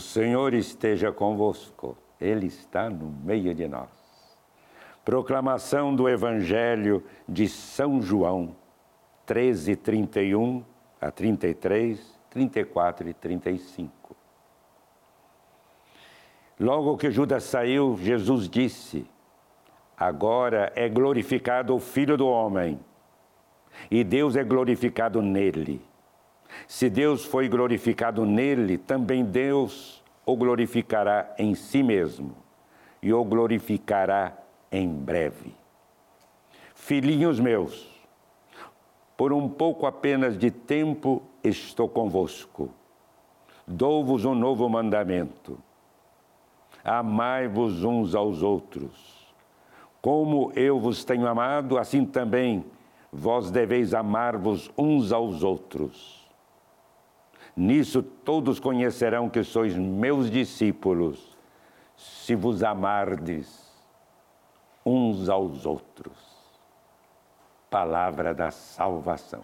Senhor 0.00 0.54
esteja 0.54 1.12
convosco, 1.12 1.96
Ele 2.20 2.46
está 2.46 2.88
no 2.88 3.06
meio 3.06 3.54
de 3.54 3.68
nós. 3.68 3.88
Proclamação 5.04 5.94
do 5.94 6.08
Evangelho 6.08 7.02
de 7.28 7.48
São 7.48 8.00
João, 8.00 8.54
13, 9.26 9.76
31 9.76 10.64
a 11.00 11.10
33, 11.10 12.18
34 12.30 13.08
e 13.08 13.14
35. 13.14 14.16
Logo 16.58 16.96
que 16.98 17.10
Judas 17.10 17.44
saiu, 17.44 17.96
Jesus 17.96 18.48
disse: 18.48 19.06
Agora 19.96 20.70
é 20.76 20.88
glorificado 20.88 21.74
o 21.74 21.80
Filho 21.80 22.16
do 22.16 22.26
Homem, 22.26 22.78
e 23.90 24.04
Deus 24.04 24.36
é 24.36 24.44
glorificado 24.44 25.22
nele. 25.22 25.89
Se 26.70 26.88
Deus 26.88 27.24
foi 27.24 27.48
glorificado 27.48 28.24
nele, 28.24 28.78
também 28.78 29.24
Deus 29.24 30.00
o 30.24 30.36
glorificará 30.36 31.34
em 31.36 31.52
si 31.52 31.82
mesmo 31.82 32.32
e 33.02 33.12
o 33.12 33.24
glorificará 33.24 34.38
em 34.70 34.88
breve. 34.88 35.52
Filhinhos 36.72 37.40
meus, 37.40 37.90
por 39.16 39.32
um 39.32 39.48
pouco 39.48 39.84
apenas 39.84 40.38
de 40.38 40.48
tempo 40.48 41.20
estou 41.42 41.88
convosco. 41.88 42.70
Dou-vos 43.66 44.24
um 44.24 44.36
novo 44.36 44.68
mandamento. 44.68 45.58
Amai-vos 46.84 47.82
uns 47.82 48.14
aos 48.14 48.44
outros. 48.44 49.34
Como 50.00 50.52
eu 50.54 50.78
vos 50.78 51.02
tenho 51.04 51.26
amado, 51.26 51.76
assim 51.76 52.06
também 52.06 52.64
vós 53.12 53.50
deveis 53.50 53.92
amar-vos 53.92 54.70
uns 54.78 55.10
aos 55.10 55.42
outros. 55.42 56.19
Nisso 57.56 58.02
todos 58.02 58.60
conhecerão 58.60 59.28
que 59.28 59.42
sois 59.42 59.76
meus 59.76 60.30
discípulos, 60.30 61.36
se 61.96 62.34
vos 62.34 62.62
amardes 62.62 63.70
uns 64.84 65.28
aos 65.28 65.66
outros. 65.66 66.30
Palavra 67.68 68.34
da 68.34 68.50
salvação. 68.50 69.42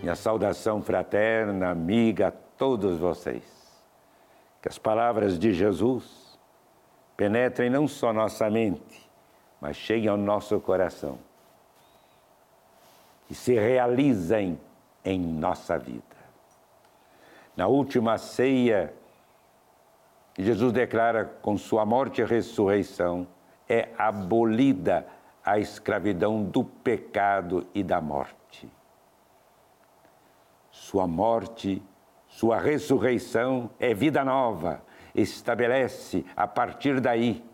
Minha 0.00 0.14
saudação 0.14 0.82
fraterna, 0.82 1.70
amiga 1.70 2.28
a 2.28 2.30
todos 2.30 2.98
vocês. 2.98 3.42
Que 4.60 4.68
as 4.68 4.78
palavras 4.78 5.38
de 5.38 5.52
Jesus 5.52 6.38
penetrem 7.16 7.68
não 7.68 7.86
só 7.86 8.12
nossa 8.12 8.48
mente, 8.48 9.10
mas 9.60 9.76
cheguem 9.76 10.08
ao 10.08 10.16
nosso 10.16 10.58
coração 10.60 11.18
e 13.32 13.34
se 13.34 13.54
realizem 13.54 14.60
em 15.04 15.20
nossa 15.20 15.78
vida. 15.78 16.02
Na 17.56 17.66
última 17.66 18.16
ceia, 18.18 18.94
Jesus 20.38 20.72
declara 20.72 21.24
com 21.24 21.58
sua 21.58 21.84
morte 21.84 22.22
e 22.22 22.24
ressurreição 22.24 23.26
é 23.68 23.88
abolida 23.98 25.06
a 25.44 25.58
escravidão 25.58 26.42
do 26.42 26.64
pecado 26.64 27.66
e 27.74 27.82
da 27.82 28.00
morte. 28.00 28.70
Sua 30.70 31.06
morte, 31.06 31.82
sua 32.26 32.58
ressurreição 32.58 33.70
é 33.78 33.92
vida 33.92 34.24
nova, 34.24 34.82
estabelece 35.14 36.24
a 36.34 36.46
partir 36.46 37.00
daí 37.00 37.44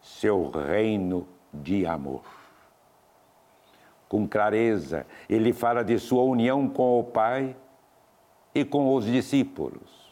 seu 0.00 0.50
reino 0.50 1.26
de 1.52 1.84
amor 1.84 2.37
com 4.08 4.26
clareza. 4.26 5.06
Ele 5.28 5.52
fala 5.52 5.84
de 5.84 5.98
sua 5.98 6.22
união 6.22 6.68
com 6.68 6.98
o 6.98 7.04
Pai 7.04 7.54
e 8.54 8.64
com 8.64 8.94
os 8.94 9.04
discípulos. 9.04 10.08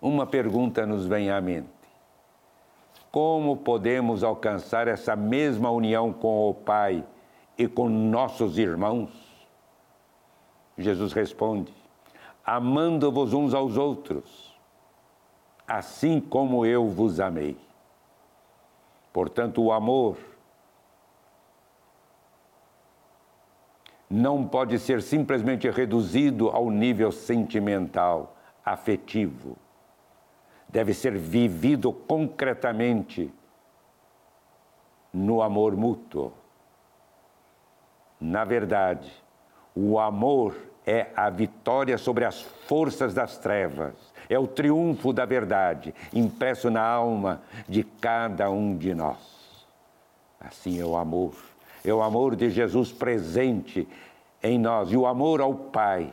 Uma 0.00 0.26
pergunta 0.26 0.86
nos 0.86 1.06
vem 1.06 1.30
à 1.30 1.40
mente: 1.40 1.68
como 3.10 3.56
podemos 3.56 4.22
alcançar 4.22 4.88
essa 4.88 5.16
mesma 5.16 5.70
união 5.70 6.12
com 6.12 6.48
o 6.48 6.54
Pai 6.54 7.04
e 7.56 7.66
com 7.66 7.88
nossos 7.88 8.58
irmãos? 8.58 9.10
Jesus 10.76 11.12
responde: 11.12 11.72
amando-vos 12.44 13.32
uns 13.32 13.54
aos 13.54 13.76
outros, 13.76 14.54
assim 15.66 16.20
como 16.20 16.64
eu 16.64 16.88
vos 16.88 17.18
amei. 17.18 17.56
Portanto, 19.12 19.62
o 19.62 19.72
amor 19.72 20.16
não 24.08 24.46
pode 24.46 24.78
ser 24.78 25.02
simplesmente 25.02 25.68
reduzido 25.68 26.48
ao 26.48 26.70
nível 26.70 27.12
sentimental, 27.12 28.36
afetivo. 28.64 29.56
Deve 30.68 30.94
ser 30.94 31.16
vivido 31.16 31.92
concretamente 31.92 33.32
no 35.12 35.42
amor 35.42 35.76
mútuo. 35.76 36.32
Na 38.20 38.44
verdade, 38.44 39.10
o 39.74 39.98
amor 39.98 40.56
é 40.86 41.08
a 41.14 41.28
vitória 41.28 41.98
sobre 41.98 42.24
as 42.24 42.40
forças 42.40 43.12
das 43.12 43.36
trevas, 43.38 43.94
é 44.28 44.38
o 44.38 44.46
triunfo 44.46 45.12
da 45.12 45.24
verdade 45.24 45.94
impresso 46.12 46.70
na 46.70 46.82
alma 46.82 47.42
de 47.68 47.84
cada 47.84 48.50
um 48.50 48.76
de 48.76 48.94
nós. 48.94 49.66
Assim 50.40 50.80
é 50.80 50.84
o 50.84 50.96
amor 50.96 51.34
é 51.84 51.92
o 51.92 52.02
amor 52.02 52.36
de 52.36 52.50
Jesus 52.50 52.92
presente 52.92 53.86
em 54.42 54.58
nós. 54.58 54.90
E 54.90 54.96
o 54.96 55.06
amor 55.06 55.40
ao 55.40 55.54
Pai 55.54 56.12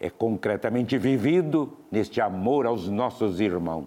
é 0.00 0.10
concretamente 0.10 0.98
vivido 0.98 1.76
neste 1.90 2.20
amor 2.20 2.66
aos 2.66 2.88
nossos 2.88 3.40
irmãos. 3.40 3.86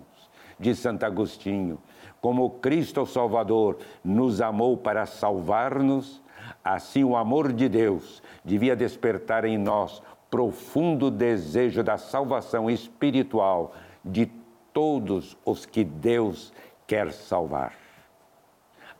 Diz 0.59 0.79
Santo 0.79 1.05
Agostinho: 1.05 1.79
como 2.21 2.49
Cristo 2.49 3.05
Salvador 3.05 3.77
nos 4.03 4.41
amou 4.41 4.75
para 4.75 5.05
salvar-nos, 5.05 6.21
assim 6.63 7.03
o 7.03 7.15
amor 7.15 7.53
de 7.53 7.69
Deus 7.69 8.21
devia 8.43 8.75
despertar 8.75 9.45
em 9.45 9.57
nós 9.57 10.01
profundo 10.29 11.09
desejo 11.09 11.83
da 11.83 11.97
salvação 11.97 12.69
espiritual 12.69 13.73
de 14.03 14.31
todos 14.73 15.37
os 15.43 15.65
que 15.65 15.83
Deus 15.83 16.53
quer 16.85 17.11
salvar. 17.11 17.73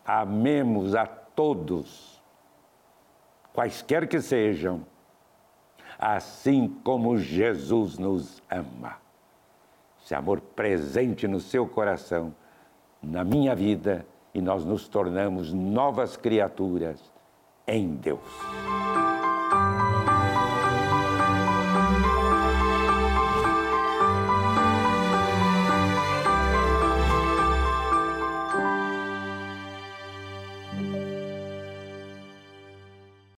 Amemos 0.06 0.96
a 0.96 1.06
todos, 1.40 2.22
quaisquer 3.54 4.10
que 4.10 4.20
sejam, 4.20 4.86
assim 5.98 6.68
como 6.84 7.18
Jesus 7.18 7.98
nos 7.98 8.44
ama. 8.52 8.98
Esse 10.04 10.14
amor 10.14 10.42
presente 10.42 11.30
no 11.30 11.40
seu 11.40 11.66
coração, 11.66 12.36
na 13.02 13.24
minha 13.24 13.56
vida, 13.56 14.06
e 14.34 14.42
nós 14.42 14.66
nos 14.66 14.90
tornamos 14.90 15.54
novas 15.54 16.18
criaturas 16.18 17.00
em 17.66 17.88
Deus. 17.96 18.20